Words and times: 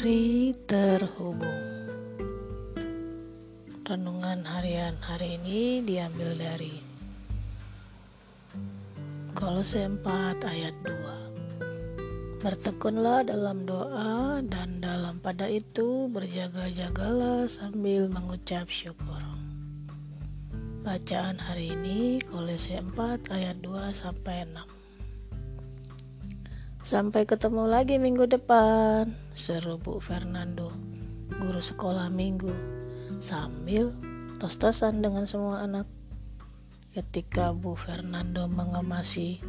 Mari 0.00 0.56
terhubung. 0.64 1.60
Renungan 3.84 4.48
harian 4.48 4.96
hari 4.96 5.36
ini 5.36 5.84
diambil 5.84 6.40
dari 6.40 6.72
Kolose 9.36 9.84
4 9.84 10.00
ayat 10.40 10.72
2. 10.88 12.40
Bertekunlah 12.40 13.28
dalam 13.28 13.68
doa 13.68 14.40
dan 14.40 14.80
dalam 14.80 15.20
pada 15.20 15.44
itu 15.52 16.08
berjaga-jagalah 16.08 17.44
sambil 17.44 18.08
mengucap 18.08 18.72
syukur. 18.72 19.20
Bacaan 20.80 21.36
hari 21.36 21.76
ini 21.76 22.24
Kolose 22.24 22.80
4 22.80 23.28
ayat 23.36 23.60
2 23.60 23.92
sampai 23.92 24.48
6. 24.48 24.79
Sampai 26.80 27.28
ketemu 27.28 27.68
lagi 27.68 28.00
minggu 28.00 28.24
depan, 28.24 29.12
seru 29.36 29.76
Bu 29.76 30.00
Fernando, 30.00 30.72
guru 31.28 31.60
sekolah 31.60 32.08
minggu, 32.08 32.48
sambil 33.20 33.92
tos-tosan 34.40 35.04
dengan 35.04 35.28
semua 35.28 35.60
anak. 35.60 35.84
Ketika 36.96 37.52
Bu 37.52 37.76
Fernando 37.76 38.48
mengemasi 38.48 39.44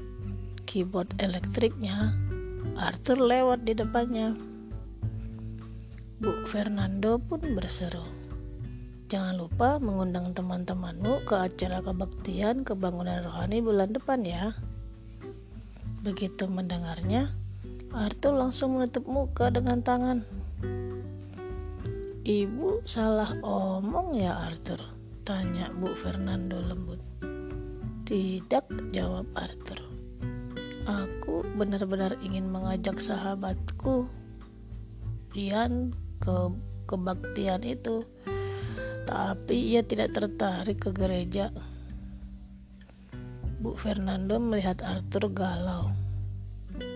keyboard 0.68 1.16
elektriknya, 1.24 2.12
Arthur 2.76 3.24
lewat 3.24 3.64
di 3.64 3.80
depannya. 3.80 4.36
Bu 6.20 6.44
Fernando 6.52 7.16
pun 7.16 7.56
berseru, 7.56 8.04
Jangan 9.08 9.40
lupa 9.40 9.80
mengundang 9.80 10.36
teman-temanmu 10.36 11.24
ke 11.24 11.36
acara 11.36 11.80
kebaktian 11.80 12.68
kebangunan 12.68 13.24
rohani 13.24 13.64
bulan 13.64 13.96
depan 13.96 14.24
ya. 14.28 14.52
Begitu 16.02 16.50
mendengarnya, 16.50 17.30
Arthur 17.94 18.34
langsung 18.34 18.74
menutup 18.74 19.06
muka 19.06 19.54
dengan 19.54 19.86
tangan. 19.86 20.26
Ibu 22.26 22.82
salah 22.90 23.38
omong 23.46 24.18
ya 24.18 24.34
Arthur? 24.50 24.82
Tanya 25.22 25.70
Bu 25.70 25.94
Fernando 25.94 26.58
lembut. 26.58 26.98
Tidak, 28.02 28.90
jawab 28.90 29.30
Arthur. 29.38 29.78
Aku 30.90 31.46
benar-benar 31.54 32.18
ingin 32.26 32.50
mengajak 32.50 32.98
sahabatku 32.98 34.10
Ian 35.38 35.94
ke 36.18 36.50
kebaktian 36.90 37.62
itu. 37.62 38.10
Tapi 39.06 39.78
ia 39.78 39.86
tidak 39.86 40.18
tertarik 40.18 40.82
ke 40.82 40.90
gereja. 40.90 41.54
Bu 43.62 43.78
Fernando 43.78 44.42
melihat 44.42 44.82
Arthur 44.82 45.30
galau. 45.30 45.94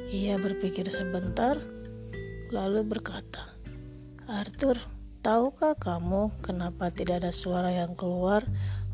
Ia 0.09 0.33
berpikir 0.41 0.89
sebentar, 0.89 1.61
lalu 2.49 2.81
berkata, 2.81 3.53
"Arthur, 4.25 4.73
tahukah 5.21 5.77
kamu 5.77 6.33
kenapa 6.41 6.89
tidak 6.89 7.21
ada 7.21 7.29
suara 7.29 7.69
yang 7.69 7.93
keluar 7.93 8.41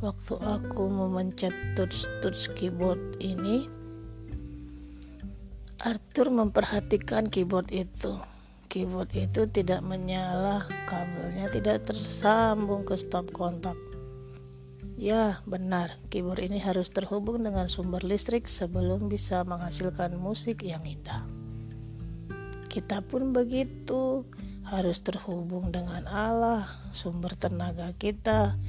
waktu 0.03 0.35
aku 0.35 0.91
memencet 0.91 1.55
touch-touch 1.79 2.51
keyboard 2.59 2.99
ini?" 3.23 3.71
Arthur 5.87 6.27
memperhatikan 6.27 7.31
keyboard 7.31 7.71
itu. 7.71 8.19
Keyboard 8.67 9.15
itu 9.15 9.47
tidak 9.47 9.79
menyala, 9.79 10.67
kabelnya 10.91 11.47
tidak 11.47 11.87
tersambung 11.87 12.83
ke 12.83 12.99
stop 12.99 13.31
kontak. 13.31 13.79
Ya, 15.01 15.41
benar. 15.49 15.97
Keyboard 16.13 16.45
ini 16.45 16.61
harus 16.61 16.93
terhubung 16.93 17.41
dengan 17.41 17.65
sumber 17.65 18.05
listrik 18.05 18.45
sebelum 18.45 19.09
bisa 19.09 19.41
menghasilkan 19.41 20.13
musik 20.13 20.61
yang 20.61 20.85
indah. 20.85 21.25
Kita 22.69 23.01
pun 23.01 23.33
begitu, 23.33 24.29
harus 24.61 25.01
terhubung 25.01 25.73
dengan 25.73 26.05
Allah, 26.05 26.69
sumber 26.93 27.33
tenaga 27.33 27.97
kita, 27.97 28.61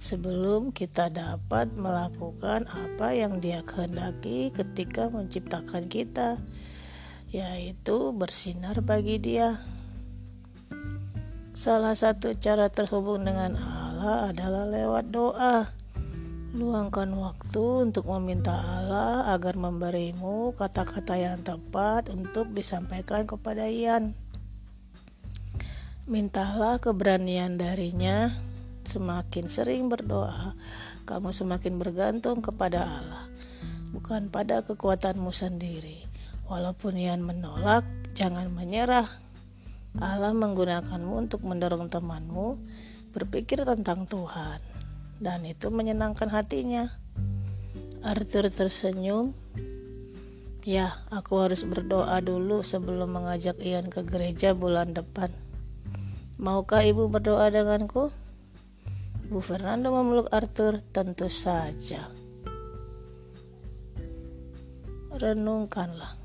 sebelum 0.00 0.72
kita 0.72 1.12
dapat 1.12 1.76
melakukan 1.76 2.64
apa 2.64 3.12
yang 3.12 3.44
Dia 3.44 3.60
kehendaki 3.60 4.56
ketika 4.56 5.12
menciptakan 5.12 5.84
kita, 5.92 6.40
yaitu 7.28 8.08
bersinar 8.16 8.80
bagi 8.80 9.20
Dia. 9.20 9.60
Salah 11.52 11.92
satu 11.92 12.32
cara 12.40 12.72
terhubung 12.72 13.28
dengan 13.28 13.52
Allah 13.60 13.83
adalah 14.02 14.66
lewat 14.66 15.04
doa. 15.14 15.70
Luangkan 16.54 17.10
waktu 17.18 17.90
untuk 17.90 18.06
meminta 18.06 18.54
Allah 18.54 19.30
agar 19.34 19.58
memberimu 19.58 20.54
kata-kata 20.54 21.18
yang 21.18 21.42
tepat 21.42 22.10
untuk 22.14 22.50
disampaikan 22.54 23.26
kepada 23.26 23.66
Ian. 23.66 24.14
Mintalah 26.06 26.78
keberanian 26.78 27.58
darinya. 27.58 28.30
Semakin 28.84 29.50
sering 29.50 29.90
berdoa, 29.90 30.54
kamu 31.08 31.34
semakin 31.34 31.80
bergantung 31.80 32.44
kepada 32.44 32.86
Allah, 32.86 33.24
bukan 33.90 34.30
pada 34.30 34.62
kekuatanmu 34.62 35.34
sendiri. 35.34 36.04
Walaupun 36.46 36.94
Ian 36.94 37.24
menolak, 37.24 37.82
jangan 38.14 38.52
menyerah. 38.52 39.08
Allah 39.98 40.34
menggunakanmu 40.34 41.26
untuk 41.26 41.46
mendorong 41.46 41.86
temanmu 41.86 42.58
berpikir 43.14 43.62
tentang 43.62 44.10
Tuhan, 44.10 44.58
dan 45.22 45.46
itu 45.46 45.70
menyenangkan 45.70 46.26
hatinya. 46.28 46.90
Arthur 48.02 48.50
tersenyum. 48.50 49.32
Ya, 50.66 50.98
aku 51.08 51.40
harus 51.44 51.62
berdoa 51.62 52.18
dulu 52.18 52.66
sebelum 52.66 53.14
mengajak 53.14 53.56
Ian 53.62 53.88
ke 53.88 54.02
gereja 54.02 54.52
bulan 54.52 54.92
depan. 54.92 55.30
Maukah 56.36 56.82
ibu 56.82 57.06
berdoa 57.06 57.48
denganku? 57.48 58.10
Bu 59.30 59.40
Fernando 59.40 59.94
memeluk 59.94 60.28
Arthur, 60.34 60.82
tentu 60.92 61.30
saja. 61.30 62.10
Renungkanlah. 65.14 66.23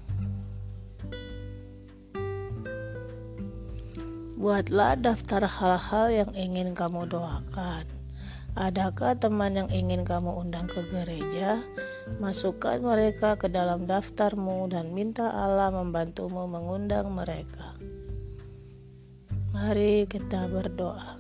Buatlah 4.40 4.96
daftar 4.96 5.44
hal-hal 5.44 6.08
yang 6.24 6.32
ingin 6.32 6.72
kamu 6.72 7.12
doakan. 7.12 7.84
Adakah 8.56 9.20
teman 9.20 9.60
yang 9.60 9.68
ingin 9.68 10.08
kamu 10.08 10.32
undang 10.32 10.64
ke 10.64 10.80
gereja? 10.88 11.60
Masukkan 12.24 12.80
mereka 12.80 13.36
ke 13.36 13.52
dalam 13.52 13.84
daftarmu 13.84 14.72
dan 14.72 14.96
minta 14.96 15.28
Allah 15.28 15.76
membantumu 15.76 16.48
mengundang 16.48 17.12
mereka. 17.12 17.76
Mari 19.52 20.08
kita 20.08 20.48
berdoa. 20.48 21.20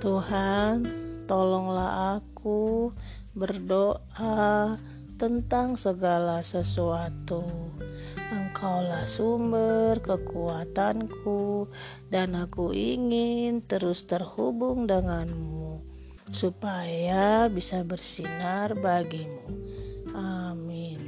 Tuhan, 0.00 0.88
tolonglah 1.28 2.24
aku 2.24 2.88
berdoa 3.36 4.80
tentang 5.20 5.76
segala 5.76 6.40
sesuatu. 6.40 7.44
Engkaulah 8.58 9.06
sumber 9.06 10.02
kekuatanku, 10.02 11.70
dan 12.10 12.34
aku 12.34 12.74
ingin 12.74 13.62
terus 13.62 14.02
terhubung 14.02 14.82
denganmu, 14.90 15.78
supaya 16.34 17.46
bisa 17.46 17.86
bersinar 17.86 18.74
bagimu. 18.74 19.46
Amin. 20.10 21.07